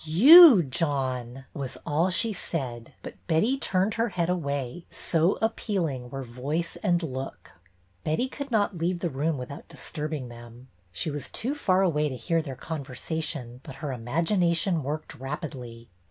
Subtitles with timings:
[0.03, 6.23] ''You, John!" was all she said, but Betty turned her head away, so appealing were
[6.23, 7.51] voice and look.
[8.03, 10.69] Betty could not leave the room without disturb ing them.
[10.91, 15.87] She was too far away to hear their conversation, but her imagination worked rapidly.